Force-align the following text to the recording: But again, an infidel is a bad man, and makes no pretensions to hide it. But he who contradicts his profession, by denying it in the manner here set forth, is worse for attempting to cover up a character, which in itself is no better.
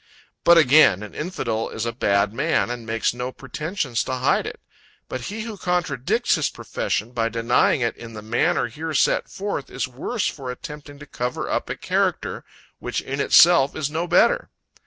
But 0.43 0.57
again, 0.57 1.03
an 1.03 1.13
infidel 1.13 1.69
is 1.69 1.85
a 1.85 1.91
bad 1.91 2.33
man, 2.33 2.71
and 2.71 2.87
makes 2.87 3.13
no 3.13 3.31
pretensions 3.31 4.03
to 4.05 4.15
hide 4.15 4.47
it. 4.47 4.59
But 5.07 5.21
he 5.21 5.41
who 5.41 5.57
contradicts 5.59 6.33
his 6.33 6.49
profession, 6.49 7.11
by 7.11 7.29
denying 7.29 7.81
it 7.81 7.95
in 7.95 8.13
the 8.15 8.23
manner 8.23 8.65
here 8.65 8.95
set 8.95 9.29
forth, 9.29 9.69
is 9.69 9.87
worse 9.87 10.25
for 10.25 10.49
attempting 10.49 10.97
to 10.97 11.05
cover 11.05 11.47
up 11.47 11.69
a 11.69 11.75
character, 11.75 12.43
which 12.79 13.01
in 13.01 13.19
itself 13.19 13.75
is 13.75 13.91
no 13.91 14.07
better. 14.07 14.49